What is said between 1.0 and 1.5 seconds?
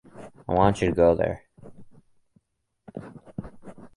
there.